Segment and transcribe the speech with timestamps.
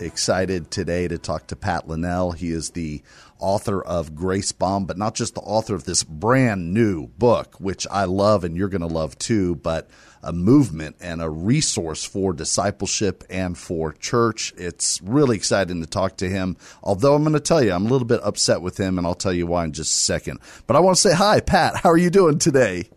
[0.00, 2.32] excited today to talk to Pat Linnell.
[2.32, 3.02] He is the
[3.38, 7.86] author of Grace Bomb, but not just the author of this brand new book, which
[7.90, 9.88] I love and you're going to love too, but
[10.22, 14.54] a movement and a resource for discipleship and for church.
[14.56, 16.56] It's really exciting to talk to him.
[16.82, 19.14] Although I'm going to tell you, I'm a little bit upset with him, and I'll
[19.14, 20.40] tell you why in just a second.
[20.66, 21.76] But I want to say hi, Pat.
[21.76, 22.88] How are you doing today?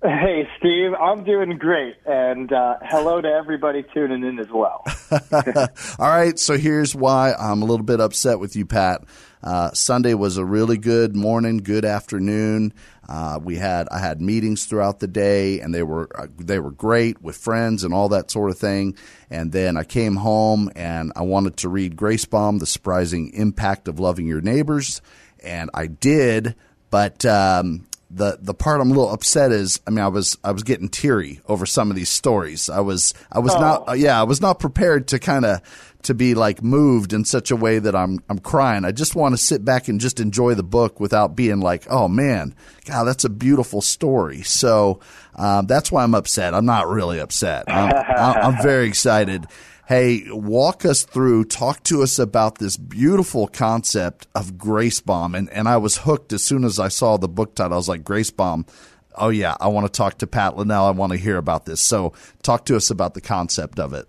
[0.00, 1.96] Hey, Steve, I'm doing great.
[2.06, 4.84] And uh, hello to everybody tuning in as well.
[5.98, 9.02] All right, so here's why I'm a little bit upset with you, Pat.
[9.42, 12.72] Uh, Sunday was a really good morning, good afternoon.
[13.08, 16.70] Uh, we had I had meetings throughout the day, and they were uh, they were
[16.70, 18.96] great with friends and all that sort of thing.
[19.30, 23.88] And then I came home and I wanted to read Grace Bomb: The Surprising Impact
[23.88, 25.00] of Loving Your Neighbors,
[25.42, 26.54] and I did.
[26.90, 30.52] But um, the the part I'm a little upset is I mean I was I
[30.52, 32.70] was getting teary over some of these stories.
[32.70, 33.60] I was I was oh.
[33.60, 35.60] not yeah I was not prepared to kind of
[36.02, 38.86] to be like moved in such a way that I'm I'm crying.
[38.86, 42.08] I just want to sit back and just enjoy the book without being like oh
[42.08, 42.54] man
[42.86, 44.42] God that's a beautiful story.
[44.42, 45.00] So
[45.34, 46.54] um, that's why I'm upset.
[46.54, 47.64] I'm not really upset.
[47.68, 49.46] I'm, I'm very excited.
[49.88, 55.34] Hey, walk us through, talk to us about this beautiful concept of Grace Bomb.
[55.34, 57.72] And, and I was hooked as soon as I saw the book title.
[57.72, 58.66] I was like, Grace Bomb.
[59.14, 60.84] Oh, yeah, I want to talk to Pat Linnell.
[60.84, 61.80] I want to hear about this.
[61.80, 64.06] So, talk to us about the concept of it.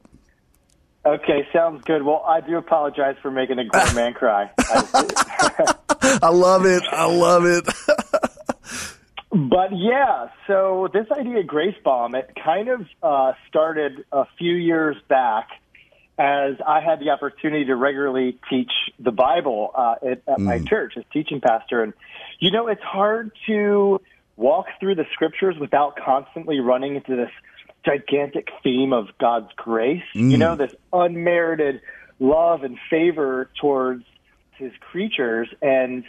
[1.05, 2.03] Okay, sounds good.
[2.03, 4.51] Well, I do apologize for making a grown man cry.
[4.59, 6.83] I love it.
[6.91, 7.63] I love it.
[9.31, 14.55] but yeah, so this idea, of Grace Bomb, it kind of uh, started a few
[14.55, 15.47] years back
[16.19, 20.39] as I had the opportunity to regularly teach the Bible uh, at, at mm.
[20.39, 21.81] my church as teaching pastor.
[21.81, 21.93] And,
[22.39, 24.01] you know, it's hard to
[24.35, 27.31] walk through the scriptures without constantly running into this
[27.85, 30.29] gigantic theme of God's grace, mm.
[30.29, 31.79] you know, this unmerited
[32.19, 34.03] love and favor towards
[34.57, 35.47] his creatures.
[35.61, 36.03] And,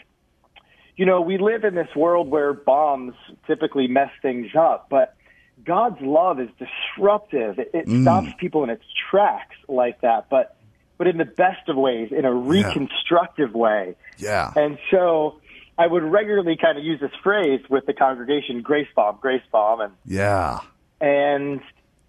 [0.97, 3.15] you know, we live in this world where bombs
[3.47, 5.15] typically mess things up, but
[5.65, 7.59] God's love is disruptive.
[7.59, 8.03] It, it mm.
[8.03, 10.57] stops people in its tracks like that, but
[10.99, 13.59] but in the best of ways, in a reconstructive yeah.
[13.59, 13.97] way.
[14.19, 14.53] Yeah.
[14.55, 15.41] And so
[15.79, 19.81] I would regularly kind of use this phrase with the congregation, grace bomb, grace bomb,
[19.81, 20.61] and yeah.
[21.01, 21.63] And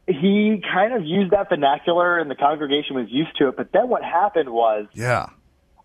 [0.07, 3.55] he kind of used that vernacular, and the congregation was used to it.
[3.55, 5.29] But then what happened was, yeah,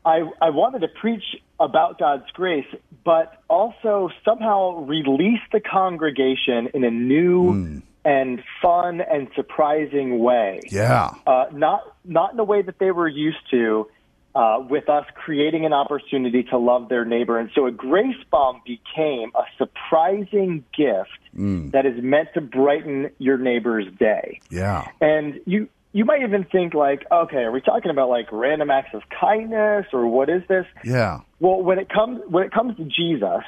[0.04, 1.22] I, I wanted to preach
[1.58, 2.66] about God's grace,
[3.04, 7.82] but also somehow release the congregation in a new mm.
[8.04, 10.60] and fun and surprising way.
[10.70, 13.88] Yeah, uh, not not in a way that they were used to.
[14.34, 17.38] Uh, with us creating an opportunity to love their neighbor.
[17.38, 21.72] And so a grace bomb became a surprising gift mm.
[21.72, 24.40] that is meant to brighten your neighbor's day.
[24.50, 24.88] Yeah.
[25.00, 28.92] And you, you might even think like, okay, are we talking about like random acts
[28.92, 30.66] of kindness or what is this?
[30.84, 31.20] Yeah.
[31.40, 33.42] Well, when it comes when it comes to Jesus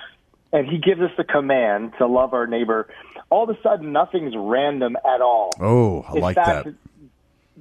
[0.51, 2.89] and he gives us the command to love our neighbor,
[3.29, 5.51] all of a sudden nothing's random at all.
[5.61, 6.75] Oh, I in like fact, that.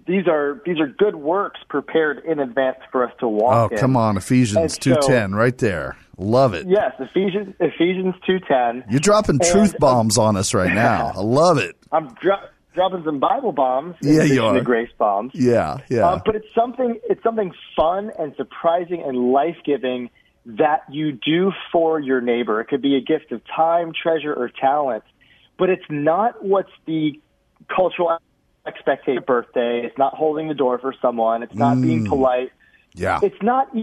[0.07, 3.71] These are these are good works prepared in advance for us to walk.
[3.71, 3.81] Oh, in.
[3.81, 5.97] come on, Ephesians two ten, so, right there.
[6.17, 6.65] Love it.
[6.65, 8.85] Yes, Ephesians Ephesians two ten.
[8.89, 11.11] You're dropping truth bombs on us right now.
[11.13, 11.75] I love it.
[11.91, 12.37] I'm dro-
[12.77, 13.95] dropping some Bible bombs.
[14.01, 14.53] Yeah, you are.
[14.53, 15.31] The grace bombs.
[15.33, 16.07] Yeah, yeah.
[16.07, 16.99] Uh, but it's something.
[17.09, 20.09] It's something fun and surprising and life giving
[20.45, 22.61] that you do for your neighbor.
[22.61, 25.03] It could be a gift of time, treasure, or talent.
[25.57, 27.19] But it's not what's the
[27.75, 28.17] cultural
[28.65, 29.23] expectation.
[29.25, 29.81] Birthday.
[29.83, 31.43] It's not holding the door for someone.
[31.43, 31.81] It's not mm.
[31.81, 32.51] being polite.
[32.93, 33.19] Yeah.
[33.23, 33.75] It's not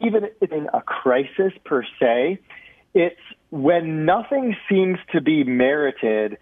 [0.00, 2.38] even in a crisis per se.
[2.94, 6.36] It's when nothing seems to be merited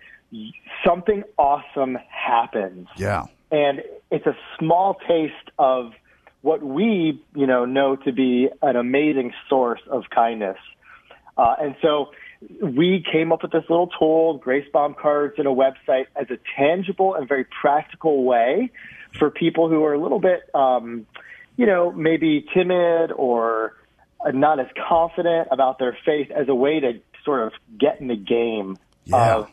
[0.85, 2.89] something awesome happens.
[2.97, 3.25] Yeah.
[3.51, 5.93] And it's a small taste of
[6.43, 10.57] what we, you know, know to be an amazing source of kindness.
[11.37, 12.11] Uh, and so
[12.63, 16.39] we came up with this little tool, Grace Bomb cards and a website as a
[16.57, 18.71] tangible and very practical way
[19.19, 21.07] for people who are a little bit, um,
[21.57, 23.75] you know, maybe timid or
[24.33, 28.17] not as confident about their faith as a way to sort of get in the
[28.17, 29.37] game yeah.
[29.37, 29.51] of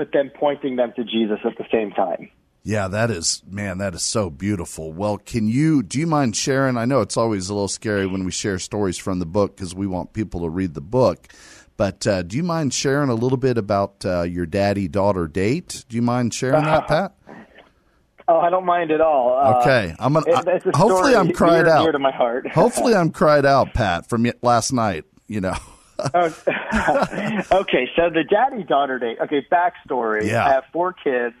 [0.00, 2.30] but then pointing them to Jesus at the same time.
[2.62, 4.94] Yeah, that is man, that is so beautiful.
[4.94, 6.78] Well, can you do you mind sharing?
[6.78, 9.74] I know it's always a little scary when we share stories from the book because
[9.74, 11.28] we want people to read the book.
[11.76, 15.84] But uh, do you mind sharing a little bit about uh, your daddy daughter date?
[15.90, 17.14] Do you mind sharing that, Pat?
[18.26, 19.36] Oh, I don't mind at all.
[19.38, 20.26] Uh, Okay, I'm gonna.
[20.28, 21.82] it- hopefully, I'm cried near, out.
[21.82, 22.48] near to my heart.
[22.52, 25.04] hopefully, I'm cried out, Pat, from last night.
[25.28, 25.56] You know.
[27.52, 29.18] Okay, so the daddy daughter date.
[29.20, 30.26] Okay, backstory.
[30.26, 30.46] Yeah.
[30.46, 31.34] I have four kids,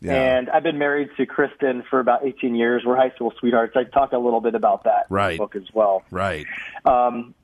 [0.00, 0.14] Yeah.
[0.14, 2.82] and I've been married to Kristen for about 18 years.
[2.84, 3.74] We're high school sweethearts.
[3.76, 5.32] I talk a little bit about that in Right.
[5.32, 6.02] the book as well.
[6.10, 6.46] right.
[6.84, 7.34] Um,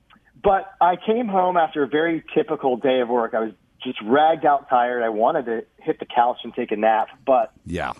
[0.43, 3.33] but I came home after a very typical day of work.
[3.35, 3.51] I was
[3.83, 5.03] just ragged out, tired.
[5.03, 7.93] I wanted to hit the couch and take a nap, but Yeah.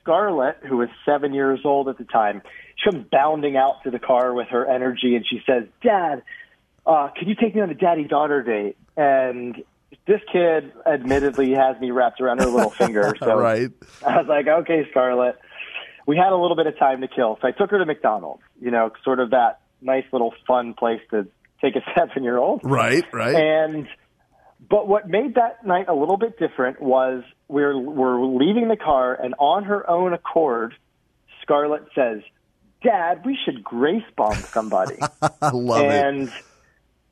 [0.00, 2.42] Scarlett, who was seven years old at the time,
[2.76, 6.22] she comes bounding out to the car with her energy, and she says, "Dad,
[6.86, 9.62] uh, can you take me on a daddy-daughter date?" And
[10.06, 13.14] this kid, admittedly, has me wrapped around her little finger.
[13.20, 13.70] So Right.
[14.06, 15.38] I was like, "Okay, Scarlett."
[16.06, 18.42] We had a little bit of time to kill, so I took her to McDonald's.
[18.60, 21.26] You know, sort of that nice little fun place to
[21.60, 22.60] take a seven-year-old.
[22.62, 23.04] Right.
[23.12, 23.34] Right.
[23.34, 23.88] And
[24.68, 29.14] but what made that night a little bit different was we're we're leaving the car,
[29.14, 30.74] and on her own accord,
[31.42, 32.20] Scarlett says,
[32.82, 34.96] "Dad, we should grace bomb somebody."
[35.42, 36.30] I love it.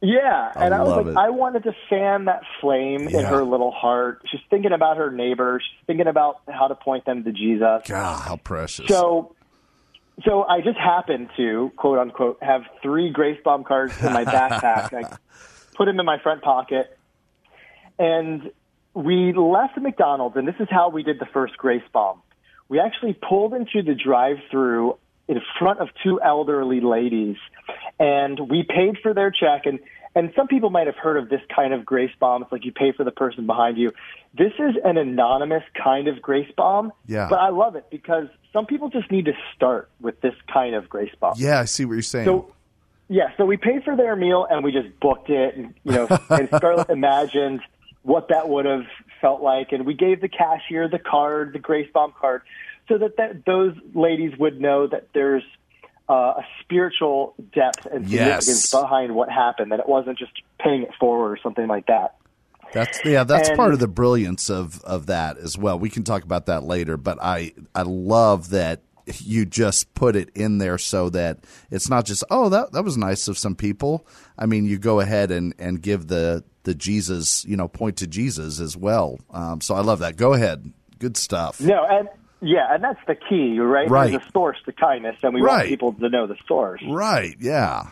[0.03, 1.17] Yeah, and I, was like, it.
[1.17, 4.23] I wanted to fan that flame in her little heart.
[4.29, 5.63] She's thinking about her neighbors.
[5.65, 7.83] She's thinking about how to point them to Jesus.
[7.87, 8.89] God, how precious.
[8.89, 9.37] So,
[10.25, 14.93] so I just happened to quote unquote have three Grace Bomb cards in my backpack.
[14.93, 15.17] I
[15.77, 16.99] put them in my front pocket,
[17.97, 18.51] and
[18.95, 20.37] we left McDonald's.
[20.37, 22.21] And this is how we did the first Grace Bomb.
[22.69, 27.37] We actually pulled into the drive-through in front of two elderly ladies,
[27.99, 29.67] and we paid for their check.
[29.67, 29.81] And
[30.15, 32.43] and some people might have heard of this kind of grace bomb.
[32.43, 33.93] It's like you pay for the person behind you.
[34.37, 36.93] This is an anonymous kind of grace bomb.
[37.07, 37.29] Yeah.
[37.31, 40.89] But I love it because some people just need to start with this kind of
[40.89, 41.35] grace bomb.
[41.39, 42.27] yeah, I see what you're saying.
[42.27, 42.53] So,
[43.09, 46.07] yeah, so we paid for their meal and we just booked it, and you know,
[46.31, 47.61] and Scarlett imagined
[48.03, 48.87] what that would have
[49.21, 52.43] felt like, and we gave the cashier the card, the Grace Bomb card,
[52.89, 55.45] so that, that those ladies would know that there's
[56.09, 58.45] uh, a spiritual depth and Yes.
[58.47, 62.17] significance behind what happened, that it wasn't just paying it forward or something like that.
[62.73, 65.79] That's yeah, that's And- part of the brilliance of of that as well.
[65.79, 68.81] We can talk about that later, but I I love that
[69.19, 71.41] you just put it in there so that
[71.71, 74.07] it's not just oh that that was nice of some people.
[74.39, 78.07] I mean, you go ahead and and give the the Jesus, you know, point to
[78.07, 79.19] Jesus as well.
[79.31, 80.17] Um, so I love that.
[80.17, 80.73] Go ahead.
[80.99, 81.61] Good stuff.
[81.61, 82.09] No, and
[82.43, 83.89] yeah, and that's the key, right?
[83.89, 84.11] Right.
[84.11, 85.59] There's a source to kindness, and we Right.
[85.59, 86.83] want people to know the source.
[86.87, 87.37] Right.
[87.41, 87.85] Yeah.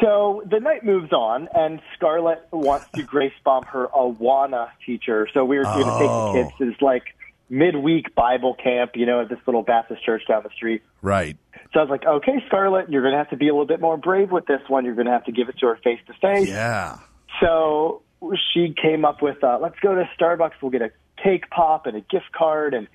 [0.00, 5.26] So the night moves on, and Scarlett wants to grace bomb her Awana teacher.
[5.34, 6.32] So we were going to take Oh.
[6.32, 7.02] the kids to this like
[7.50, 10.82] midweek Bible camp, you know, at this little Baptist church down the street.
[11.02, 11.36] Right.
[11.72, 13.80] So I was like, okay, Scarlett, you're going to have to be a little bit
[13.80, 14.84] more brave with this one.
[14.84, 16.48] You're going to have to give it to her face to face.
[16.48, 16.98] Yeah.
[17.40, 18.02] So
[18.54, 20.52] she came up with, uh, let's go to Starbucks.
[20.62, 20.90] We'll get a
[21.22, 22.72] cake pop and a gift card.
[22.74, 22.86] And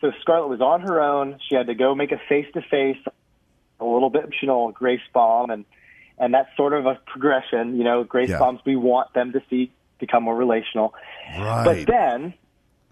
[0.00, 1.38] so Scarlett was on her own.
[1.48, 2.98] She had to go make a face to face,
[3.80, 5.50] a little bit, you know, grace bomb.
[5.50, 5.64] And,
[6.18, 8.38] and that's sort of a progression, you know, grace Yeah.
[8.38, 10.94] bombs we want them to see become more relational.
[11.38, 11.64] Right.
[11.64, 12.34] But then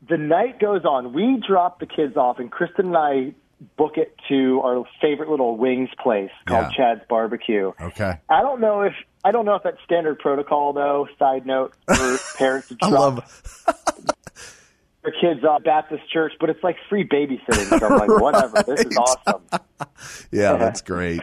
[0.09, 1.13] the night goes on.
[1.13, 3.35] We drop the kids off, and Kristen and I
[3.77, 6.77] book it to our favorite little wings place called Yeah.
[6.95, 7.73] Chad's Barbecue.
[7.81, 8.19] okay.
[8.29, 8.93] I don't know if
[9.25, 11.09] I don't know if that's standard protocol though.
[11.19, 14.14] Side note for parents to I drop love
[15.05, 17.79] their kids off Baptist church, but it's like free babysitting.
[17.79, 19.43] So I'm like, whatever, this is awesome.
[20.31, 21.21] Yeah, that's great.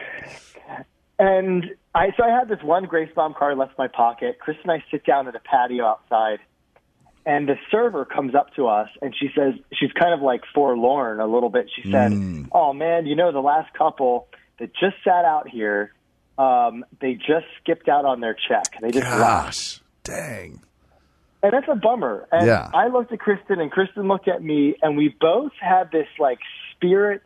[1.18, 4.38] And I so I had this one Grace Bomb card left in my pocket.
[4.40, 6.38] Chris and I sit down at a patio outside,
[7.26, 11.20] and the server comes up to us and she says she's kind of like forlorn
[11.20, 11.70] a little bit.
[11.74, 12.12] She said,
[12.52, 15.92] "Oh man, you know the last couple that just sat out here,
[16.38, 18.80] um, they just skipped out on their check.
[18.80, 19.80] They just left." Gosh.
[20.04, 20.60] Dang.
[21.42, 22.28] And that's a bummer.
[22.30, 22.70] And Yeah.
[22.72, 26.38] I looked at Kristen and Kristen looked at me and we both had this like
[26.76, 27.22] spirit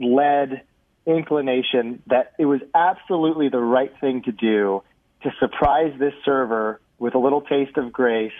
[0.00, 0.62] led
[1.06, 4.82] inclination that it was absolutely the right thing to do
[5.22, 8.32] to surprise this server with a little taste of grace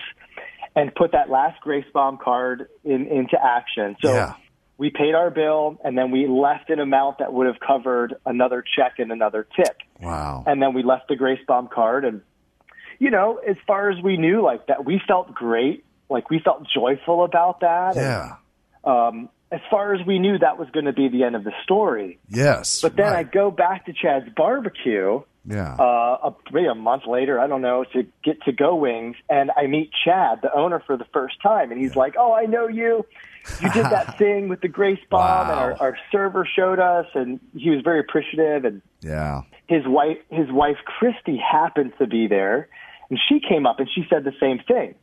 [0.76, 3.96] and put that last grace bomb card in, into action.
[4.00, 4.34] So Yeah.
[4.78, 8.62] we paid our bill and then we left an amount that would have covered another
[8.76, 10.44] check and another tip Wow.
[10.46, 12.22] and then we left the grace bomb card and
[13.00, 15.84] you know as far as we knew like that we felt great.
[16.08, 17.96] Like we felt joyful about that.
[17.96, 18.34] And, Yeah.
[18.84, 21.52] um as far as we knew that was going to be the end of the
[21.64, 22.20] story.
[22.28, 22.80] Yes.
[22.82, 25.74] but then i go back to chad's barbecue Yeah.
[25.78, 29.50] uh a, maybe a month later i don't know to get to go wings and
[29.56, 31.72] i meet chad the owner for the first time.
[31.72, 33.04] And he's like oh i know you.
[33.62, 37.06] You did that thing with the grace bomb and our, our server showed us.
[37.14, 38.66] And he was very appreciative.
[38.66, 39.40] And yeah.
[39.66, 42.68] his wife his wife Christy happened to be there
[43.10, 44.94] And she came up and she said the same thing.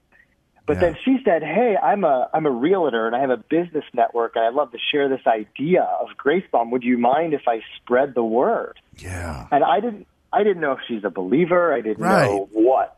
[0.66, 0.82] But Yeah.
[0.82, 4.36] then she said, "Hey, I'm a I'm a realtor and I have a business network
[4.36, 6.72] and I'd love to share this idea of Grace Bomb.
[6.72, 9.48] Would you mind if I spread the word?" Yeah.
[9.52, 11.74] And I didn't I didn't know if she's a believer.
[11.74, 12.30] I didn't Right.
[12.30, 12.94] know what.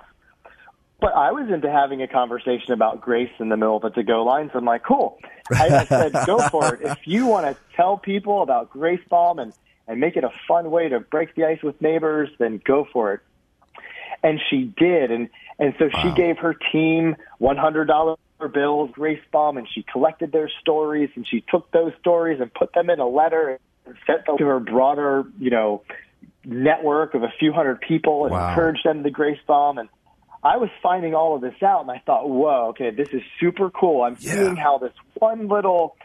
[1.02, 4.04] But I was into having a conversation about grace in the middle of a to
[4.04, 5.18] go line, so I'm like, cool.
[5.50, 6.82] I, I said, go for it.
[6.84, 9.54] If you want to tell people about Grace Bomb and,
[9.88, 13.14] and make it a fun way to break the ice with neighbors, then go for
[13.14, 13.22] it.
[14.24, 15.12] And she did.
[15.12, 18.18] And, and so she gave her team $100
[18.54, 22.74] bills, Grace Bomb, and she collected their stories and she took those stories and put
[22.74, 25.84] them in a letter and sent them to her broader, you know,
[26.46, 28.50] network of a few hundred people and Wow.
[28.50, 29.78] encouraged them to Grace Bomb.
[29.78, 29.90] And
[30.44, 33.70] I was finding all of this out, and I thought, whoa, okay, this is super
[33.70, 34.04] cool.
[34.04, 34.34] I'm Yeah.
[34.36, 35.96] seeing how this one little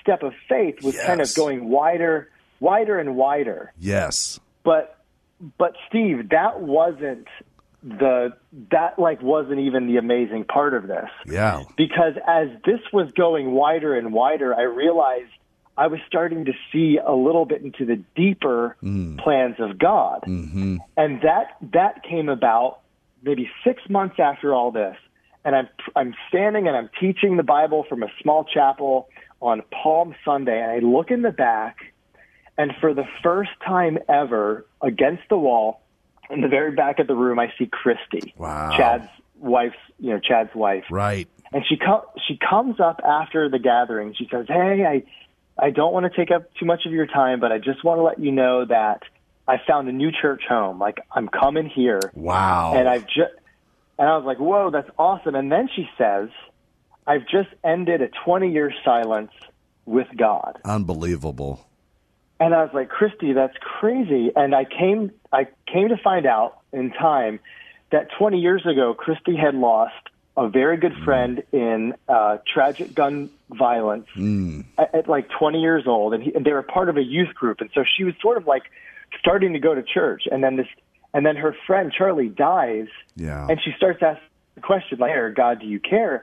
[0.00, 2.28] step of faith was kind of going wider,
[2.60, 3.72] wider and wider.
[3.78, 4.38] Yes.
[4.62, 4.96] But,
[5.58, 7.26] but Steve, that wasn't
[7.82, 8.32] the
[8.70, 11.62] that like wasn't even the amazing part of this Yeah.
[11.76, 15.30] because as this was going wider and wider, I realized
[15.78, 18.76] I was starting to see a little bit into the deeper
[19.18, 20.76] plans of God, mm-hmm.
[20.96, 22.80] and that that came about
[23.22, 24.96] maybe six months after all this.
[25.42, 29.08] And I'm I'm standing and I'm teaching the Bible from a small chapel
[29.40, 31.78] on Palm Sunday, and I look in the back,
[32.58, 35.80] and for the first time ever, against the wall,
[36.30, 38.76] in the very back of the room, I see Christy, Wow.
[38.76, 39.08] Chad's
[39.38, 41.28] wife's, you know, Chad's wife, Right.
[41.52, 44.14] and she co- she comes up after the gathering.
[44.14, 45.02] She says, "Hey, I
[45.62, 47.98] I don't want to take up too much of your time, but I just want
[47.98, 49.02] to let you know that
[49.46, 50.78] I found a new church home.
[50.78, 52.72] Like I'm coming here, Wow.
[52.76, 53.32] and I've just."
[53.98, 56.28] And I was like, "Whoa, that's awesome!" And then she says,
[57.06, 59.32] "I've just ended a 20 year silence
[59.84, 61.60] with God." Unbelievable.
[62.38, 64.32] And I was like, Christy, that's crazy.
[64.34, 67.40] And I came, I came to find out in time
[67.92, 69.94] that 20 years ago, Christy had lost
[70.36, 74.06] a very good friend in uh, tragic gun violence
[74.78, 77.34] at, at like 20 years old, and, he, and they were part of a youth
[77.34, 78.62] group, and so she was sort of like
[79.18, 80.68] starting to go to church, and then this,
[81.12, 83.46] and then her friend Charlie dies, Yeah.
[83.48, 84.22] and she starts asking
[84.54, 86.22] the question like, "God, do you care?"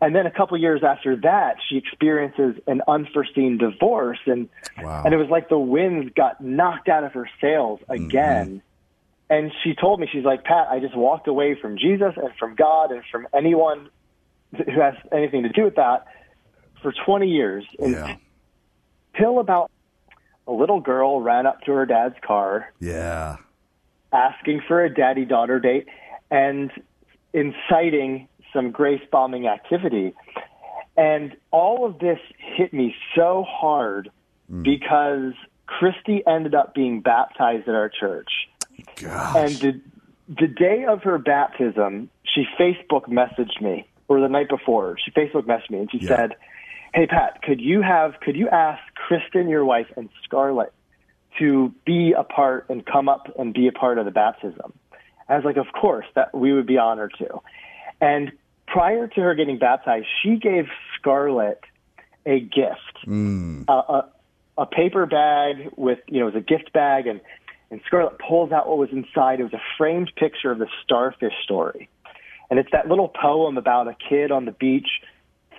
[0.00, 4.48] And then a couple years after that, she experiences an unforeseen divorce, and
[4.82, 5.02] Wow.
[5.04, 8.04] and it was like the winds got knocked out of her sails mm-hmm.
[8.04, 8.62] again.
[9.28, 12.54] And she told me, she's like, Pat, I just walked away from Jesus and from
[12.54, 13.88] God and from anyone
[14.56, 16.06] who has anything to do with that
[16.82, 18.16] for 20 years yeah.
[19.14, 19.70] until about
[20.46, 23.38] a little girl ran up to her dad's car Yeah.
[24.12, 25.88] asking for a daddy daughter date
[26.30, 26.70] and
[27.32, 30.14] inciting some grace bombing activity.
[30.96, 34.10] And all of this hit me so hard
[34.50, 34.62] hmm.
[34.62, 35.34] because
[35.66, 38.30] Christy ended up being baptized at our church.
[38.96, 39.36] Gosh.
[39.36, 39.80] And the,
[40.40, 45.42] the day of her baptism, she Facebook messaged me, or the night before, she Facebook
[45.42, 46.16] messaged me and she Yeah.
[46.16, 46.36] said,
[46.94, 50.72] Hey Pat, could you have could you ask Kristen, your wife, and Scarlett
[51.38, 54.72] to be a part and come up and be a part of the baptism?
[55.28, 57.42] I was like, Of course, that we would be honored to.
[58.00, 58.32] And
[58.76, 60.66] prior to her getting baptized, she gave
[60.98, 61.60] Scarlett
[62.26, 63.62] a gift hmm.
[63.68, 64.08] a, a,
[64.58, 67.20] a paper bag with you know it was a gift bag and
[67.70, 69.40] and Scarlett pulls out what was inside.
[69.40, 71.88] It was a framed picture of the starfish story,
[72.50, 75.00] and it's that little poem about a kid on the beach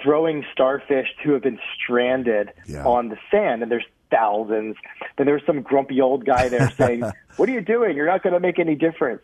[0.04, 2.86] throwing starfish who have been stranded Yeah.
[2.86, 4.78] on the sand, and there's thousands.
[5.18, 7.04] Then there's some grumpy old guy there saying,
[7.38, 7.98] "What are you doing?
[7.98, 9.24] You're not going to make any difference."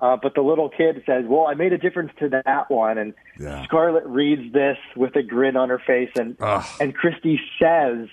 [0.00, 3.14] Uh, but the little kid says, "Well, I made a difference to that one." And
[3.38, 3.64] Yeah.
[3.64, 6.64] Scarlett reads this with a grin on her face, and Ugh.
[6.80, 8.08] and Christy says,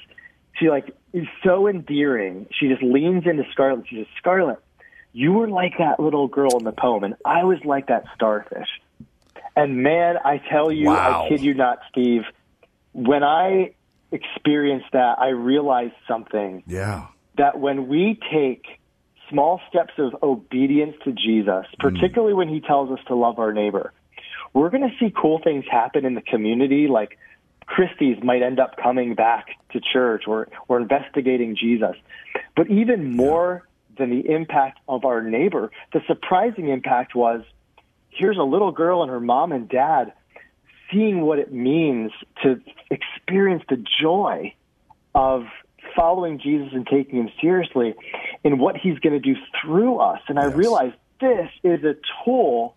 [0.54, 2.48] she like is so endearing.
[2.52, 3.88] She just leans into Scarlett.
[3.88, 4.58] She says, "Scarlett,
[5.14, 8.70] you were like that little girl in the poem, and I was like that starfish."
[9.56, 11.26] And man, I tell you, Wow.
[11.26, 12.24] I kid you not, Steve.
[12.94, 13.72] When I
[14.12, 17.08] experienced that, I realized something Yeah.
[17.38, 18.80] that when we take
[19.30, 21.80] small steps of obedience to Jesus, mm.
[21.80, 23.94] particularly when he tells us to love our neighbor,
[24.54, 27.18] we're going to see cool things happen in the community like
[27.66, 31.96] Christy's might end up coming back to church or, or investigating Jesus.
[32.56, 33.68] But even more
[33.98, 37.42] than the impact of our neighbor, the surprising impact was
[38.10, 40.14] here's a little girl and her mom and dad
[40.92, 42.12] seeing what it means
[42.44, 44.54] to experience the joy
[45.14, 45.46] of
[45.96, 47.96] following Jesus and taking him seriously
[48.46, 50.22] in what he's going to do through us.
[50.30, 50.56] And I Yes.
[50.56, 52.76] realized this is a tool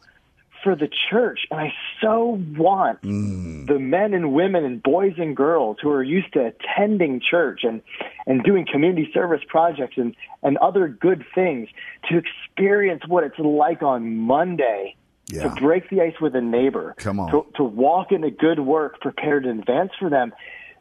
[0.65, 1.47] for the church.
[1.53, 3.67] And I so want mm.
[3.69, 7.83] the men and women and boys and girls who are used to attending church and,
[8.27, 11.69] and doing community service projects and, and other good things
[12.09, 14.97] to experience what it's like on Monday
[15.31, 15.43] Yeah.
[15.45, 17.31] to break the ice with a neighbor, Come on.
[17.31, 20.33] to, to walk into good work prepared in advance for them,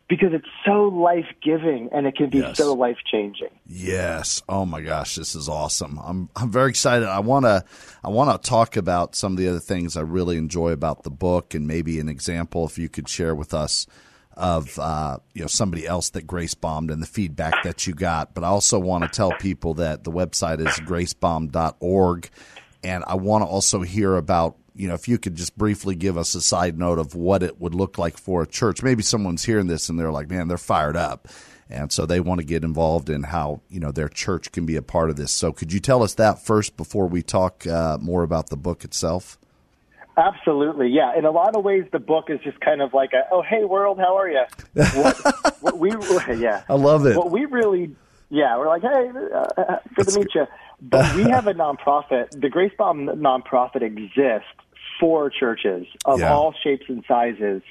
[0.09, 2.57] because it's so life giving and it can be Yes.
[2.57, 3.49] so life changing.
[3.65, 4.41] Yes.
[4.47, 5.99] Oh my gosh, this is awesome.
[6.03, 7.07] I'm I'm very excited.
[7.07, 7.63] I want to
[8.03, 11.09] I want to talk about some of the other things I really enjoy about the
[11.11, 13.85] book and maybe an example if you could share with us
[14.37, 18.33] of uh, you know somebody else that grace bombed and the feedback that you got.
[18.35, 22.29] But I also want to tell people that the website is gracebomb.org
[22.83, 26.17] and I want to also hear about you know if you could just briefly give
[26.17, 28.83] us a side note of what it would look like for a church.
[28.83, 31.27] Maybe someone's hearing this and they're like, man, they're fired up
[31.69, 34.75] and so they want to get involved in how you know their church can be
[34.75, 35.31] a part of this.
[35.31, 38.83] So could you tell us that first before we talk uh, more about the book
[38.83, 39.37] itself?
[40.17, 41.15] Absolutely, yeah.
[41.15, 43.63] In a lot of ways, the book is just kind of like a, "Oh, hey,
[43.65, 44.43] world, how are you?"
[44.95, 45.17] What,
[45.61, 45.91] what we,
[46.37, 47.15] yeah, I love it.
[47.15, 47.95] What we really,
[48.29, 50.47] yeah, we're like, "Hey, uh, good to meet you."
[50.81, 52.39] But we have a nonprofit.
[52.39, 54.47] The Grace Bomb nonprofit exists
[54.99, 56.33] for churches of Yeah.
[56.33, 57.61] all shapes and sizes.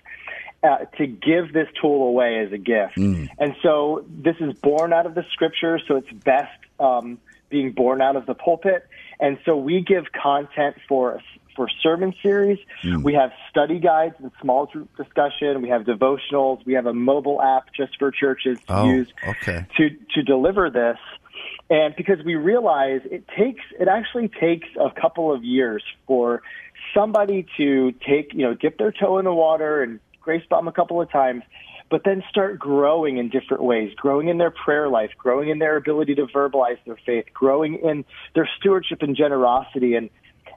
[0.63, 2.97] Uh, to give this tool away as a gift.
[2.97, 3.29] Mm.
[3.39, 7.19] And so this is born out of the scripture, so it's best um,
[7.51, 8.85] being born out of the pulpit.
[9.21, 11.21] And so we give content for
[11.55, 12.59] for sermon series.
[12.83, 13.03] Mm.
[13.03, 15.63] We have study guides and small group discussion.
[15.63, 16.65] We have devotionals.
[16.67, 19.67] We have a mobile app just for churches to Oh, use okay.
[19.77, 20.99] to to deliver this.
[21.69, 26.43] And because we realize it takes, it actually takes a couple of years for
[26.95, 30.73] somebody to take, you know, dip their toe in the water and grace bomb a
[30.73, 31.43] couple of times,
[31.91, 35.77] but then start growing in different ways, growing in their prayer life, growing in their
[35.77, 38.05] ability to verbalize their faith, growing in
[38.35, 39.95] their stewardship and generosity.
[39.95, 40.11] And,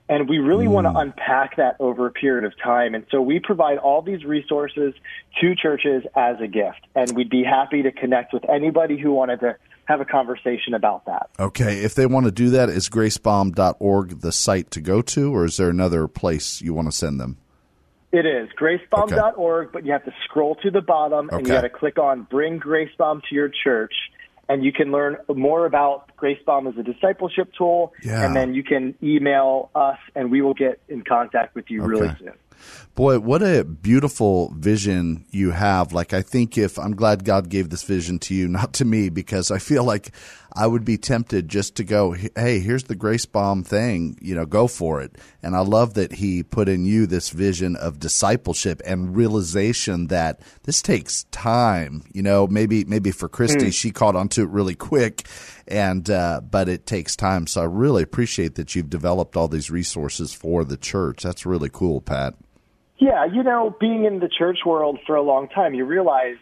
[0.07, 1.01] and we really want to mm.
[1.01, 2.95] unpack that over a period of time.
[2.95, 4.93] And so we provide all these resources
[5.39, 6.81] to churches as a gift.
[6.95, 9.55] And we'd be happy to connect with anybody who wanted to
[9.89, 11.31] have a conversation about that.
[11.39, 15.45] Okay, if they want to do that, is gracebomb.org the site to go to, or
[15.45, 17.39] is there another place you want to send them?
[18.11, 21.69] It is gracebomb.org, but you have to scroll to the bottom and you got to
[21.69, 23.93] click on Bring Grace Bomb to your church.
[24.47, 27.93] And you can learn more about Grace Bomb as a discipleship tool.
[28.03, 28.25] Yeah.
[28.25, 32.09] And then you can email us and we will get in contact with you really
[32.17, 32.33] soon.
[32.95, 35.93] Boy, what a beautiful vision you have.
[35.93, 39.09] Like, I think if I'm glad God gave this vision to you, not to me,
[39.09, 40.11] because I feel like
[40.53, 44.45] I would be tempted just to go, hey, here's the grace bomb thing, you know,
[44.45, 45.17] go for it.
[45.43, 50.41] And I love that He put in you this vision of discipleship and realization that
[50.63, 52.03] this takes time.
[52.11, 55.25] You know, maybe, maybe for Christy, she caught onto it really quick.
[55.67, 57.45] And, uh, but it takes time.
[57.47, 61.23] So I really appreciate that you've developed all these resources for the church.
[61.23, 62.33] That's really cool, Pat.
[62.99, 66.35] Yeah, you know, being in the church world for a long time, you realize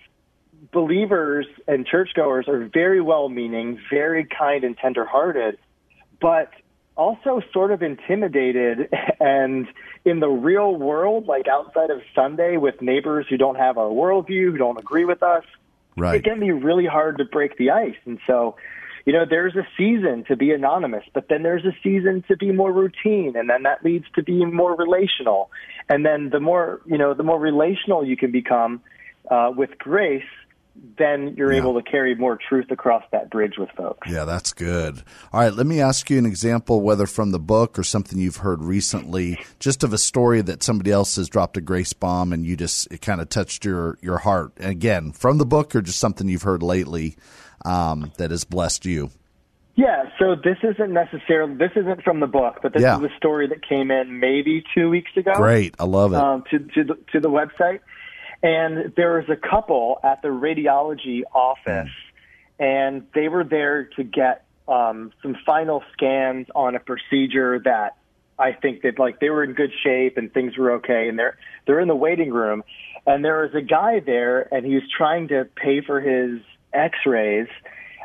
[0.73, 5.57] believers and churchgoers are very well meaning, very kind and tender hearted,
[6.19, 6.51] but
[6.95, 8.89] also sort of intimidated
[9.19, 9.67] and
[10.03, 14.51] in the real world, like outside of Sunday with neighbors who don't have our worldview,
[14.51, 15.43] who don't agree with us,
[15.95, 16.15] Right.
[16.15, 17.95] it can be really hard to break the ice.
[18.05, 18.55] And so,
[19.07, 22.51] you know, there's a season to be anonymous, but then there's a season to be
[22.51, 25.49] more routine, and then that leads to being more relational.
[25.87, 28.81] And then the more, you know, the more relational you can become
[29.31, 30.27] uh, with grace,
[30.97, 31.59] then you're Yeah.
[31.59, 34.09] able to carry more truth across that bridge with folks.
[34.09, 35.03] Yeah, that's good.
[35.31, 38.37] All right, let me ask you an example, whether from the book or something you've
[38.37, 42.45] heard recently, just of a story that somebody else has dropped a grace bomb and
[42.45, 44.53] you just it kind of touched your your heart.
[44.57, 47.15] And again, from the book or just something you've heard lately
[47.65, 49.09] um, that has blessed you.
[49.75, 52.97] Yeah, so this isn't necessarily this isn't from the book, but this Yeah.
[52.97, 55.33] is a story that came in maybe two weeks ago.
[55.35, 56.17] Great, I love it.
[56.17, 57.79] um, to to the, to the website,
[58.43, 61.91] and there was a couple at the radiology office,
[62.59, 67.97] and they were there to get um, some final scans on a procedure that
[68.39, 71.37] I think that like they were in good shape and things were okay, and they're
[71.65, 72.63] they're in the waiting room,
[73.05, 76.41] and there was a guy there, and he was trying to pay for his
[76.73, 77.47] X-rays.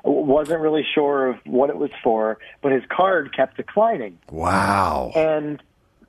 [0.05, 4.19] Wasn't really sure of what it was for, but his card kept declining.
[4.31, 5.13] wow.
[5.15, 5.63] And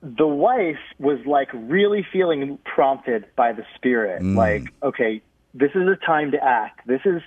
[0.04, 4.22] the wife was like really feeling prompted by the spirit.
[4.22, 5.22] Like, okay,
[5.54, 6.86] this is a time to act.
[6.86, 7.22] This is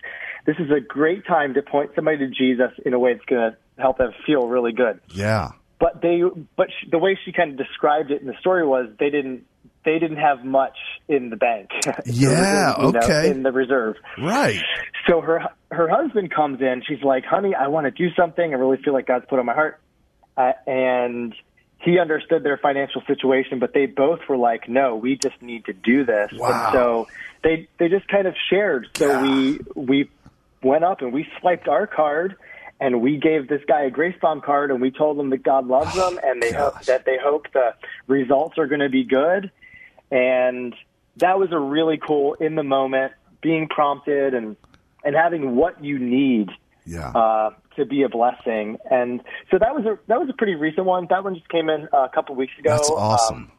[0.46, 3.52] this is a great time to point somebody to Jesus in a way that's going
[3.52, 5.00] to help them feel really good.
[5.10, 5.50] Yeah.
[5.80, 6.22] But they,
[6.56, 9.46] but sh the way she kind of described it in the story was they didn't
[9.86, 11.70] they didn't have much in the bank.
[12.06, 13.30] Yeah, know, okay.
[13.30, 13.96] in the reserve.
[14.18, 14.62] Right.
[15.08, 16.82] So her her husband comes in.
[16.88, 18.54] She's like, "Honey, I want to do something.
[18.54, 19.80] I really feel like God's put on my heart."
[20.36, 21.34] Uh, and
[21.80, 25.74] he understood their financial situation, but they both were like, "No, we just need to
[25.74, 26.48] do this." Wow.
[26.50, 27.08] And so
[27.44, 28.90] they they just kind of shared.
[28.98, 30.10] So we we
[30.64, 32.36] went up and we swiped our card,
[32.80, 35.68] and we gave this guy a grace bomb card and we told him that God
[35.68, 37.74] loves Oh, them and they hope that they hope the
[38.08, 39.52] results are going to be good.
[40.12, 40.76] And
[41.18, 44.56] that was a really cool in the moment being prompted and
[45.04, 46.50] and having what you need
[46.86, 47.10] Yeah.
[47.10, 48.78] uh, to be a blessing.
[48.92, 51.08] And so that was a that was a pretty recent one.
[51.10, 52.72] That one just came in a couple weeks ago.
[52.72, 53.36] That's awesome.
[53.36, 53.52] um,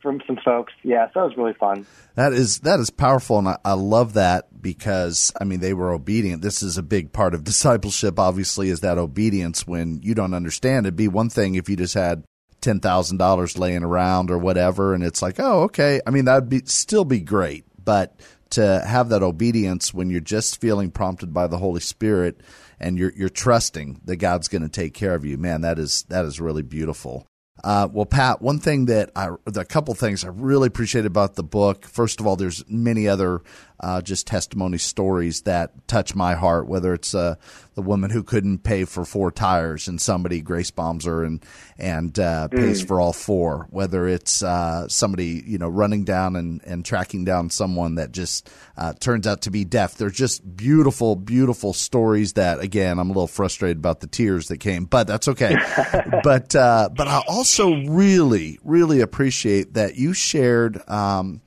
[0.00, 0.72] from some folks.
[0.82, 1.86] Yeah, so that was really fun.
[2.14, 5.92] That is that is powerful, and I, I love that because I mean they were
[5.92, 6.42] obedient.
[6.42, 8.18] This is a big part of discipleship.
[8.18, 10.86] Obviously, is that obedience when you don't understand.
[10.86, 12.24] It'd be one thing if you just had
[12.60, 16.00] ten thousand dollars laying around or whatever, and it's like, oh, okay.
[16.06, 20.60] I mean, that'd be still be great, but to have that obedience when you're just
[20.60, 22.40] feeling prompted by the Holy Spirit
[22.78, 26.04] and you're you're trusting that God's going to take care of you, man, that is
[26.08, 27.26] that is really beautiful.
[27.64, 31.42] Uh, well, Pat, one thing that I, a couple things I really appreciate about the
[31.42, 31.86] book.
[31.86, 33.40] First of all, there's many other
[33.80, 36.66] uh, just testimony stories that touch my heart.
[36.66, 37.36] Whether it's uh,
[37.74, 41.44] the woman who couldn't pay for four tires and somebody grace bombs her and
[41.78, 43.66] and uh, pays for all four.
[43.70, 48.50] Whether it's uh, somebody you know running down and, and tracking down someone that just
[48.78, 49.94] uh, turns out to be deaf.
[49.94, 52.32] They're just beautiful, beautiful stories.
[52.34, 55.54] That again, I'm a little frustrated about the tears that came, but that's okay.
[56.24, 60.80] but uh, but I also really, really appreciate that you shared.
[60.88, 61.42] Um,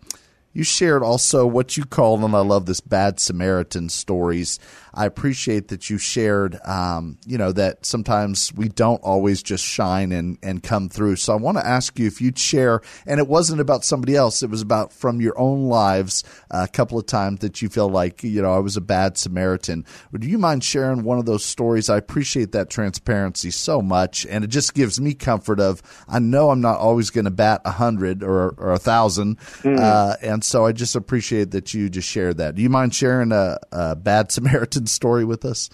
[0.53, 4.59] you shared also what you called, and I love this bad Samaritan stories.
[4.93, 10.11] I appreciate that you shared, um, you know, that sometimes we don't always just shine
[10.11, 11.17] and, and come through.
[11.17, 14.43] So I want to ask you if you'd share, and it wasn't about somebody else,
[14.43, 17.89] it was about from your own lives uh, a couple of times that you feel
[17.89, 19.85] like, you know, I was a bad Samaritan.
[20.11, 21.89] Would you mind sharing one of those stories?
[21.89, 26.49] I appreciate that transparency so much, and it just gives me comfort of I know
[26.49, 30.65] I'm not always going to bat a hundred or or a thousand, uh, and so
[30.65, 32.55] I just appreciate that you just shared that.
[32.55, 35.69] Do you mind sharing a, a bad Samaritan story with us?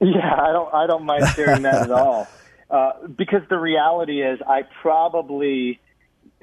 [0.00, 2.28] Yeah, I don't I don't mind sharing that at all.
[2.68, 5.78] Uh, because the reality is, I probably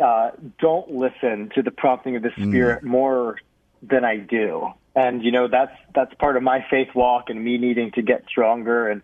[0.02, 3.40] uh, don't listen to the prompting of the Spirit more
[3.82, 7.58] than I do, and you know that's that's part of my faith walk and me
[7.58, 9.02] needing to get stronger and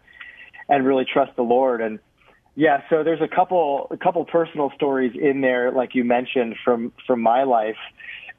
[0.70, 1.82] and really trust the Lord.
[1.82, 2.00] And
[2.56, 6.94] yeah, so there's a couple a couple personal stories in there, like you mentioned from
[7.06, 7.78] from my life,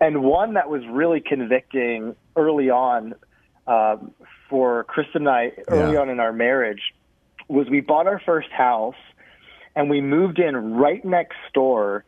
[0.00, 3.14] and one that was really convicting early on
[3.70, 3.96] uh,
[4.48, 6.00] for Kristen and I early Yeah.
[6.00, 6.82] on in our marriage
[7.48, 9.00] was we bought our first house
[9.76, 12.04] and we moved in right next door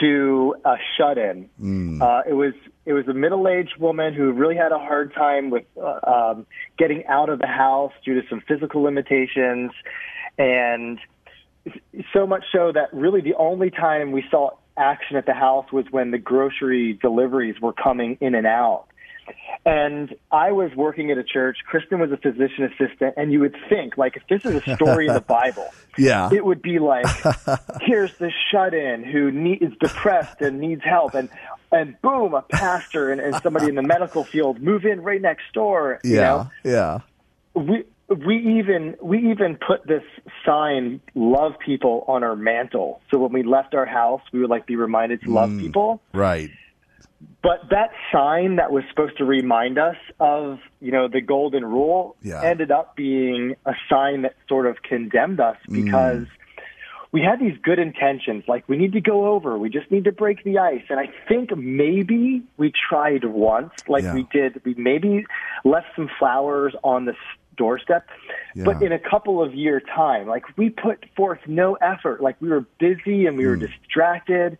[0.00, 1.48] to a shut-in.
[2.00, 2.54] Uh, it was
[2.86, 6.46] it was a middle-aged woman who really had a hard time with uh, um,
[6.78, 9.72] getting out of the house due to some physical limitations,
[10.38, 10.98] and
[12.12, 15.84] so much so that really the only time we saw action at the house was
[15.90, 18.86] when the grocery deliveries were coming in and out.
[19.66, 21.58] And I was working at a church.
[21.66, 25.06] Kristen was a physician assistant, and you would think, like, if this is a story
[25.06, 25.68] in the Bible,
[25.98, 26.30] Yeah.
[26.32, 27.04] it would be like,
[27.82, 31.28] here's this shut-in who need, is depressed and needs help, and
[31.72, 35.44] and boom, a pastor and, and somebody in the medical field move in right next
[35.52, 36.00] door.
[36.02, 36.50] You yeah, know?
[36.64, 36.98] yeah,
[37.54, 40.02] we we even we even put this
[40.44, 44.66] sign love people on our mantle so when we left our house we would like
[44.66, 46.50] be reminded to love mm, people right.
[47.42, 52.16] But that sign that was supposed to remind us of you know the golden rule
[52.22, 52.42] Yeah.
[52.42, 55.84] ended up being a sign that sort of condemned us Mm.
[55.84, 56.26] because
[57.12, 60.12] we had these good intentions like we need to go over we just need to
[60.12, 64.14] break the ice and i think maybe we tried once like Yeah.
[64.14, 65.26] we did we maybe
[65.64, 67.14] left some flowers on the
[67.56, 68.06] doorstep
[68.64, 72.48] but in a couple of year time like we put forth no effort like we
[72.48, 73.66] were busy and we were Mm.
[73.68, 74.56] distracted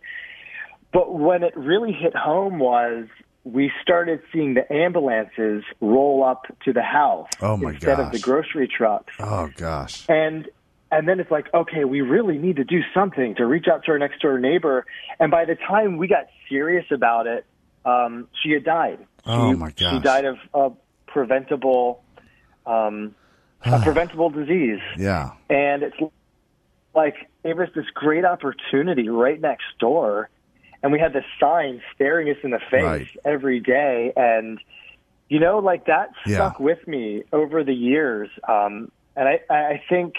[0.93, 3.05] but when it really hit home was
[3.43, 8.67] we started seeing the ambulances roll up to the house Oh, instead of the grocery
[8.67, 9.13] trucks.
[9.19, 10.05] Oh gosh.
[10.09, 10.47] And
[10.91, 13.91] and then it's like, okay, we really need to do something to reach out to
[13.93, 14.85] our next door neighbor.
[15.19, 17.45] And by the time we got serious about it,
[17.85, 18.99] um, she had died.
[19.25, 20.71] Oh, She- my She died of a
[21.07, 22.03] preventable,
[22.65, 23.15] um,
[23.65, 25.31] a preventable disease Yeah.
[25.49, 25.95] and it's
[26.93, 30.29] like it was this great opportunity right next door
[30.83, 33.07] and we had this sign staring us in the face Right.
[33.25, 34.59] every day and
[35.29, 36.35] you know like that Yeah.
[36.35, 40.15] stuck with me over the years um and i i think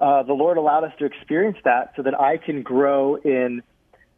[0.00, 3.62] uh the lord allowed us to experience that so that i can grow in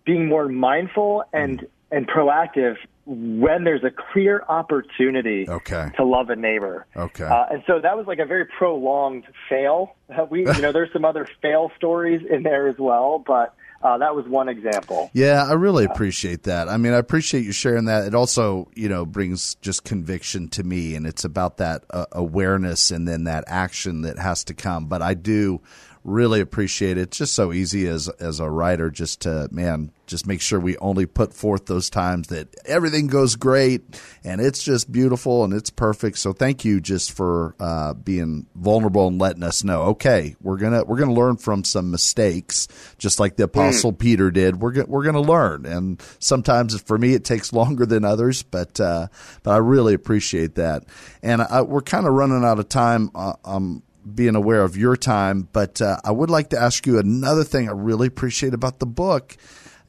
[0.05, 1.67] being more mindful and Mm.
[1.91, 5.91] and proactive when there's a clear opportunity Okay.
[5.97, 7.25] to love a neighbor Okay.
[7.25, 9.95] uh, and so that was like a very prolonged fail.
[10.31, 14.17] We, you know, there's some other fail stories in there as well, but uh, that
[14.17, 15.11] was one example.
[15.13, 16.71] Yeah, I really appreciate that.
[16.71, 18.07] I mean, I appreciate you sharing that.
[18.07, 22.91] It also, you know, brings just conviction to me, and it's about that uh, awareness
[22.91, 24.87] and then that action that has to come.
[24.87, 25.61] But I do
[26.05, 27.03] really appreciate it.
[27.03, 30.77] It's just so easy as as a writer just to man just make sure we
[30.79, 33.83] only put forth those times that everything goes great
[34.23, 36.19] and it's just beautiful and it's perfect.
[36.19, 39.83] So thank you just for uh, being vulnerable and letting us know.
[39.83, 43.99] Okay, we're gonna we're gonna learn from some mistakes, just like the Apostle mm.
[43.99, 44.61] Peter did.
[44.61, 48.79] We're go- we're gonna learn, and sometimes for me it takes longer than others, but
[48.79, 49.09] uh,
[49.43, 50.85] but I really appreciate that.
[51.23, 53.11] And I, we're kind of running out of time.
[53.15, 55.49] Uh, um, being aware of your time.
[55.53, 58.87] But uh, I would like to ask you another thing I really appreciate about the
[58.87, 59.37] book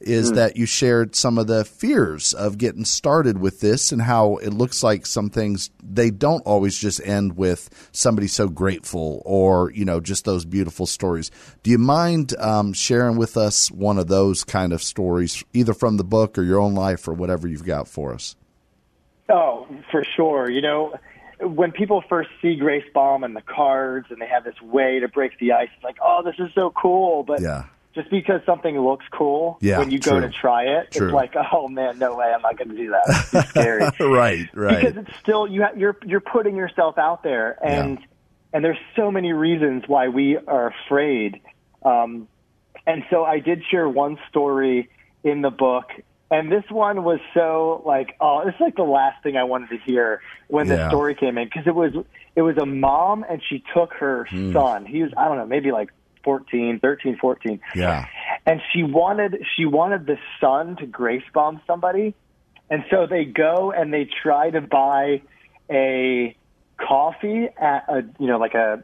[0.00, 0.34] is mm.
[0.36, 4.52] that you shared some of the fears of getting started with this and how it
[4.52, 9.84] looks like some things they don't always just end with somebody so grateful or you
[9.84, 11.30] know just those beautiful stories
[11.62, 15.96] do you mind um, sharing with us one of those kind of stories either from
[15.96, 18.36] the book or your own life or whatever you've got for us
[19.30, 20.94] oh for sure you know
[21.40, 25.08] when people first see Grace Bomb and the cards and they have this way to
[25.08, 27.22] break the ice, it's like, oh, this is so cool.
[27.24, 27.64] But yeah.
[27.94, 30.12] just because something looks cool, yeah, when you true.
[30.12, 31.08] go to try it, true.
[31.08, 33.28] it's like, oh man, no way, I'm not going to do that.
[33.32, 33.82] It's scary.
[34.00, 34.80] right, right.
[34.80, 35.62] Because it's still you.
[35.62, 38.06] Ha- you're you're putting yourself out there, and yeah.
[38.54, 41.40] and there's so many reasons why we are afraid.
[41.82, 42.28] Um,
[42.86, 44.88] and so I did share one story
[45.22, 45.90] in the book
[46.30, 49.78] and this one was so like, oh, it's like the last thing I wanted to
[49.78, 50.76] hear when yeah.
[50.76, 51.92] the story came in because it was
[52.34, 54.52] it was a mom and she took her mm.
[54.52, 54.86] son.
[54.86, 55.90] He was I don't know, maybe like
[56.24, 57.60] 14, 13, 14.
[57.76, 58.06] Yeah.
[58.44, 62.14] And she wanted she wanted the son to grace bomb somebody.
[62.68, 65.22] And so they go and they try to buy
[65.70, 66.36] a
[66.76, 68.82] coffee at a you know like a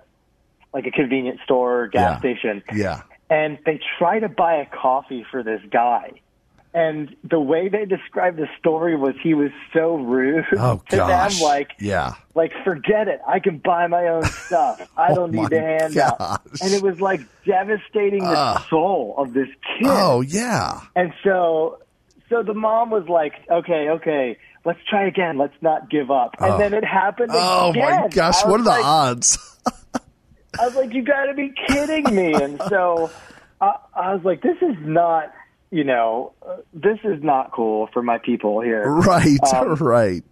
[0.73, 2.19] like a convenience store gas yeah.
[2.21, 2.63] station.
[2.73, 3.03] Yeah.
[3.29, 6.21] And they try to buy a coffee for this guy
[6.75, 11.39] and the way they described the story was he was so rude oh, to gosh.
[11.39, 11.49] them.
[11.49, 13.21] Like, yeah, like forget it.
[13.27, 14.89] I can buy my own stuff.
[14.97, 16.43] I oh don't oh need the handout.
[16.63, 19.87] And it was like devastating uh, the soul of this kid.
[19.87, 20.81] Oh yeah.
[20.97, 21.79] And so,
[22.31, 24.39] so the mom was like, okay, okay.
[24.65, 25.39] Let's try again.
[25.39, 26.37] Let's not give up.
[26.39, 26.59] And oh.
[26.59, 28.03] then it happened oh, again.
[28.03, 29.59] my gosh, what are the like, odds?
[30.59, 32.33] I was like, you got to be kidding me.
[32.35, 33.11] And so
[33.61, 35.33] I, I was like, this is not
[35.73, 36.35] you know,
[36.75, 38.85] this is not cool for my people here.
[39.03, 40.23] Right, um, right.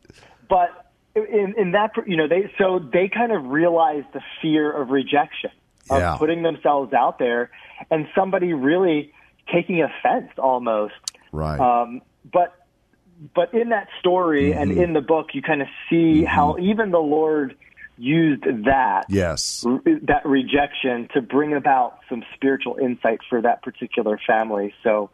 [0.49, 4.91] But in, in that, you know, they so they kind of realize the fear of
[4.91, 5.51] rejection,
[5.89, 6.17] of yeah.
[6.19, 7.51] putting themselves out there,
[7.91, 9.13] and somebody really
[9.53, 10.95] taking offense almost.
[11.33, 11.59] Right.
[11.59, 12.55] Um, but
[13.35, 14.61] but in that story mm-hmm.
[14.61, 16.27] and in the book, you kind of see mm-hmm.
[16.27, 17.57] how even the Lord
[17.97, 24.75] used that yes that rejection to bring about some spiritual insight for that particular family.
[24.83, 25.11] So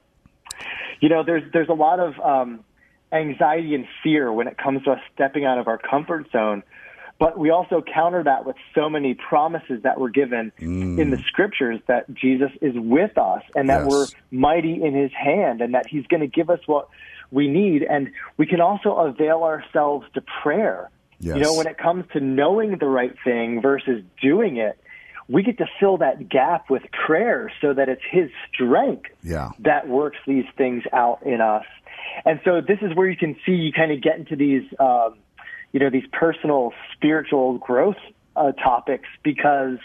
[1.01, 2.64] you know, there's there's a lot of um,
[3.12, 6.62] anxiety and fear when it comes to us stepping out of our comfort zone.
[7.19, 11.01] But we also counter that with so many promises that were given mm.
[11.01, 13.90] in the scriptures that Jesus is with us and that yes.
[13.90, 16.88] we're mighty in his hand and that he's going to give us what
[17.31, 17.85] we need.
[17.85, 20.90] And we can also avail ourselves to prayer.
[21.19, 21.37] Yes.
[21.37, 24.79] You know, when it comes to knowing the right thing versus doing it,
[25.29, 29.51] we get to fill that gap with prayer so that it's his strength yeah.
[29.61, 31.65] that works these things out in us.
[32.25, 35.17] And so this is where you can see you kind of get into these, um,
[35.73, 37.97] you know, these personal spiritual growth
[38.37, 39.79] uh, topics because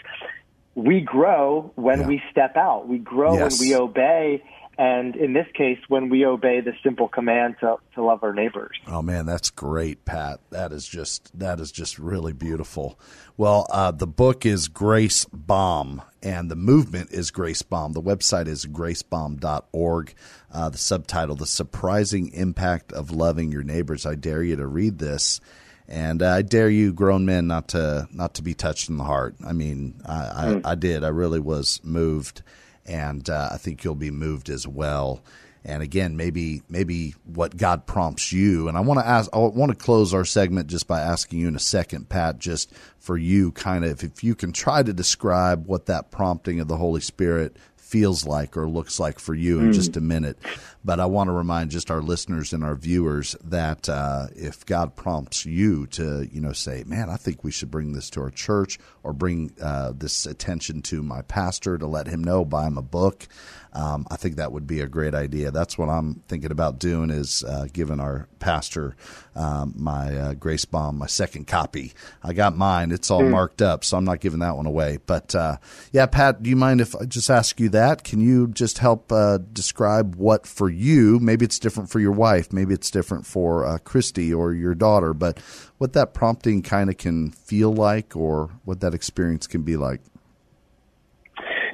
[0.74, 2.06] we grow when yeah.
[2.06, 2.88] we step out.
[2.88, 3.58] We grow yes.
[3.58, 4.44] when we obey
[4.78, 8.78] and in this case, when we obey the simple command to, to love our neighbors.
[8.86, 10.40] Oh man, that's great, Pat.
[10.50, 12.98] That is just that is just really beautiful.
[13.36, 17.92] Well, uh, the book is Grace Bomb, and the movement is Grace Bomb.
[17.92, 20.14] The website is gracebomb.org.
[20.50, 24.06] Uh, the subtitle: The Surprising Impact of Loving Your Neighbors.
[24.06, 25.40] I dare you to read this.
[25.88, 29.34] And I dare you, grown men, not to not to be touched in the heart.
[29.44, 30.60] I mean, I.
[30.64, 31.04] I, I did.
[31.04, 32.42] I really was moved
[32.86, 35.22] and uh, I think you'll be moved as well.
[35.64, 38.66] And again, maybe maybe what God prompts you.
[38.66, 39.30] And I want to ask.
[39.32, 42.72] I want to close our segment just by asking you in a second, Pat, just
[42.98, 46.76] for you, kind of, if you can try to describe what that prompting of the
[46.76, 49.74] Holy Spirit feels like or looks like for you in mm.
[49.74, 50.38] just a minute.
[50.84, 54.96] But I want to remind just our listeners and our viewers that uh, if God
[54.96, 58.30] prompts you to, you know, say, "Man, I think we should bring this to our
[58.30, 62.78] church," or bring uh, this attention to my pastor to let him know, buy him
[62.78, 63.28] a book.
[63.74, 65.50] Um, I think that would be a great idea.
[65.50, 68.96] That's what I'm thinking about doing is uh, giving our pastor
[69.34, 71.92] um, my uh, Grace Bomb, my second copy.
[72.22, 73.30] I got mine; it's all mm.
[73.30, 74.98] marked up, so I'm not giving that one away.
[75.06, 75.56] But uh,
[75.92, 77.82] yeah, Pat, do you mind if I just ask you that?
[77.82, 81.18] that, can you just help uh, describe what for you?
[81.20, 85.14] Maybe it's different for your wife, maybe it's different for uh, Christy or your daughter,
[85.14, 85.38] but
[85.78, 90.00] what that prompting kind of can feel like, or what that experience can be like.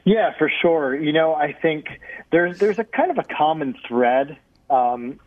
[0.05, 0.95] Yeah, for sure.
[0.95, 1.87] You know, I think
[2.33, 4.39] there's there's a kind of a common thread,
[4.71, 5.21] um,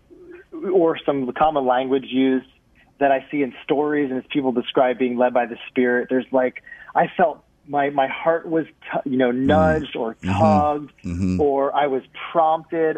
[0.52, 2.48] or some common language used
[3.00, 6.08] that I see in stories and as people describe being led by the Spirit.
[6.10, 6.64] There's like
[6.96, 10.32] I felt my my heart was t- you know nudged or mm-hmm.
[10.32, 11.42] tugged mm-hmm.
[11.42, 12.98] or I was prompted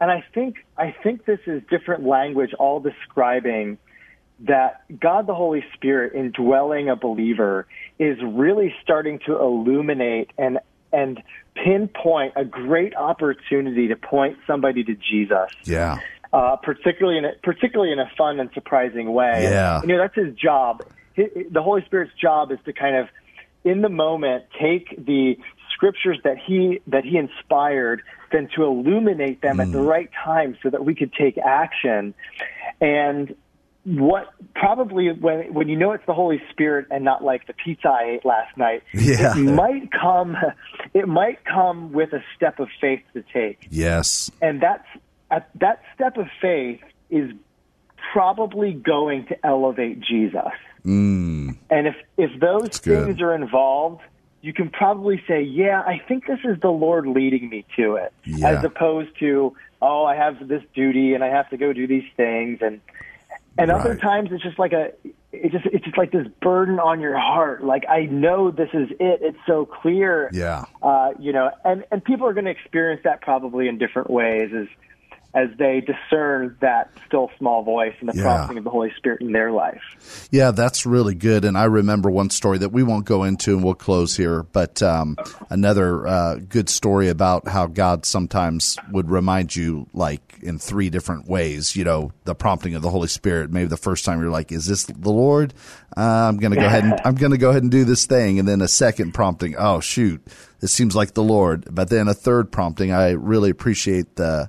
[0.00, 3.78] and I think I think this is different language all describing
[4.40, 7.66] that God the Holy Spirit indwelling a believer
[7.98, 10.58] is really starting to illuminate and
[10.92, 11.22] and
[11.54, 15.50] pinpoint a great opportunity to point somebody to Jesus.
[15.64, 15.98] Yeah.
[16.32, 19.44] Uh, particularly in a, particularly in a fun and surprising way.
[19.44, 19.80] Yeah.
[19.80, 20.84] You know that's his job.
[21.16, 23.08] the Holy Spirit's job is to kind of
[23.64, 25.38] in the moment take the
[25.76, 29.62] scriptures that he that he inspired then to illuminate them mm.
[29.62, 29.86] at the mm.
[29.86, 32.14] right time so that we could take action
[32.80, 33.36] and
[33.84, 37.88] what probably when when you know it's the Holy Spirit and not like the pizza
[37.88, 39.38] I ate last night, yeah.
[39.38, 40.36] it might come
[40.94, 43.68] it might come with a step of faith to take.
[43.70, 44.30] Yes.
[44.42, 44.86] And that's
[45.30, 47.30] that step of faith is
[48.12, 50.42] probably going to elevate Jesus.
[50.84, 51.56] Mm.
[51.70, 53.22] And if if those That's things good.
[53.22, 54.02] are involved,
[54.46, 58.12] you can probably say, "Yeah, I think this is the Lord leading me to it,"
[58.24, 58.50] yeah.
[58.50, 62.08] as opposed to, "Oh, I have this duty and I have to go do these
[62.16, 62.80] things." And
[63.58, 63.80] and right.
[63.80, 64.92] other times it's just like a
[65.32, 67.64] it just it's just like this burden on your heart.
[67.64, 69.18] Like I know this is it.
[69.20, 70.30] It's so clear.
[70.32, 70.66] Yeah.
[70.80, 74.52] Uh, you know, and and people are going to experience that probably in different ways.
[74.54, 74.68] As
[75.36, 78.22] as they discern that still small voice and the yeah.
[78.22, 80.28] prompting of the Holy Spirit in their life.
[80.30, 81.44] Yeah, that's really good.
[81.44, 84.82] And I remember one story that we won't go into and we'll close here, but
[84.82, 85.18] um,
[85.50, 91.28] another uh, good story about how God sometimes would remind you, like in three different
[91.28, 93.50] ways, you know, the prompting of the Holy Spirit.
[93.50, 95.52] Maybe the first time you're like, is this the Lord?
[95.94, 98.06] Uh, I'm going to go ahead and I'm going to go ahead and do this
[98.06, 98.38] thing.
[98.38, 100.26] And then a second prompting, oh, shoot,
[100.60, 101.66] this seems like the Lord.
[101.70, 104.48] But then a third prompting, I really appreciate the,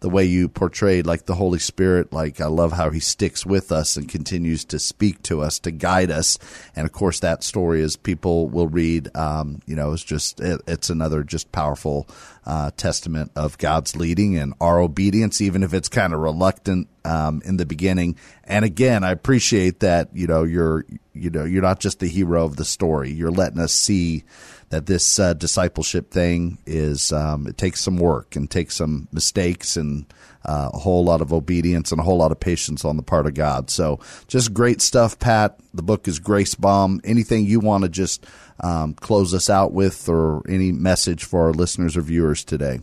[0.00, 2.12] the way you portrayed like the Holy Spirit.
[2.12, 5.70] Like I love how he sticks with us and continues to speak to us, to
[5.70, 6.38] guide us.
[6.76, 10.60] And of course, that story, as people will read, um, you know, it's just it,
[10.66, 12.06] it's another just powerful
[12.46, 17.42] uh, testament of God's leading and our obedience, even if it's kind of reluctant um,
[17.44, 18.16] in the beginning.
[18.44, 22.44] And again, I appreciate that you know you're you know you're not just the hero
[22.44, 23.10] of the story.
[23.10, 24.24] You're letting us see
[24.70, 29.76] that this uh, discipleship thing is um, it takes some work and takes some mistakes
[29.76, 30.04] and
[30.44, 33.26] uh, a whole lot of obedience and a whole lot of patience on the part
[33.26, 33.70] of God.
[33.70, 35.58] So just great stuff, Pat.
[35.74, 37.00] The book is Grace Bomb.
[37.04, 38.26] Anything you want to just
[38.60, 42.80] um, close us out with, or any message for our listeners or viewers today?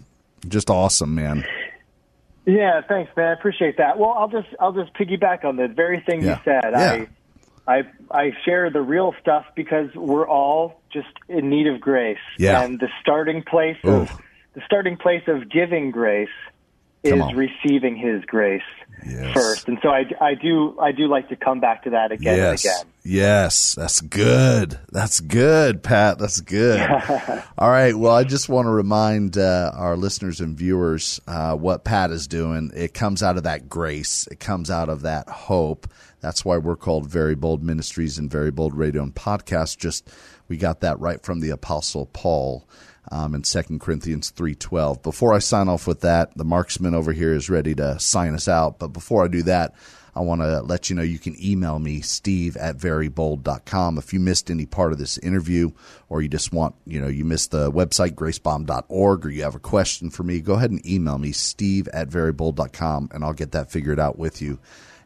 [0.48, 1.46] Just awesome, man.
[2.46, 3.30] Yeah, thanks, man.
[3.30, 3.98] I appreciate that.
[3.98, 6.36] Well, I'll just I'll just piggyback on the very thing yeah.
[6.36, 6.64] you said.
[6.72, 6.92] Yeah.
[6.92, 7.08] I
[7.68, 12.18] I I share the real stuff because we're all just in need of grace.
[12.38, 12.62] Yeah.
[12.62, 14.02] And the starting place Ooh.
[14.02, 14.12] of
[14.54, 16.30] the starting place of giving grace
[17.04, 18.62] is receiving his grace
[19.06, 19.34] yes.
[19.34, 19.68] first.
[19.68, 22.66] And so I, I do I do like to come back to that again yes.
[22.66, 22.92] and again.
[23.04, 24.80] Yes, that's good.
[24.92, 26.18] That's good, Pat.
[26.18, 26.82] That's good.
[27.58, 27.96] All right.
[27.96, 32.28] Well, I just want to remind uh, our listeners and viewers uh, what Pat is
[32.28, 32.72] doing.
[32.76, 34.28] It comes out of that grace.
[34.28, 35.88] It comes out of that hope.
[36.26, 39.78] That's why we're called Very Bold Ministries and Very Bold Radio and Podcast.
[39.78, 40.10] Just
[40.48, 42.68] we got that right from the Apostle Paul
[43.12, 45.04] um, in 2 Corinthians 3.12.
[45.04, 48.48] Before I sign off with that, the marksman over here is ready to sign us
[48.48, 48.80] out.
[48.80, 49.76] But before I do that,
[50.16, 54.00] I want to let you know you can email me, steve at verybold.com.
[54.00, 55.74] If you missed any part of this interview
[56.10, 59.60] or you just want, you know, you missed the website, gracebomb.org, or you have a
[59.60, 63.70] question for me, go ahead and email me, steve at verybold.com, and I'll get that
[63.70, 64.58] figured out with you.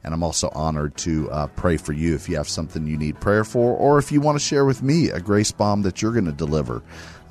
[0.03, 3.19] And I'm also honored to uh, pray for you if you have something you need
[3.19, 6.13] prayer for, or if you want to share with me a grace bomb that you're
[6.13, 6.81] going to deliver.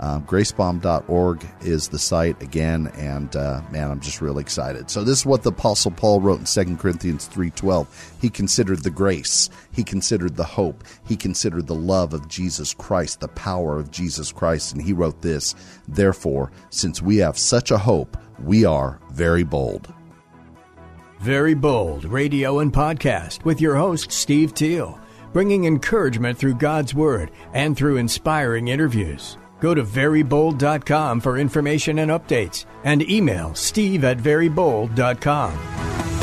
[0.01, 4.91] Uh, gracebomb.org is the site again, and uh, man, I'm just really excited.
[4.91, 7.87] So this is what the Apostle Paul wrote in 2 Corinthians 3.12.
[8.21, 9.51] He considered the grace.
[9.73, 10.85] He considered the hope.
[11.05, 15.21] He considered the love of Jesus Christ, the power of Jesus Christ, and he wrote
[15.21, 15.57] this,
[15.89, 19.93] Therefore, since we have such a hope, we are very bold.
[21.21, 25.01] Very Bold Radio and Podcast with your host, Steve Teal,
[25.33, 29.37] bringing encouragement through God's Word and through inspiring interviews.
[29.61, 36.18] Go to verybold.com for information and updates and email steve at verybold.com.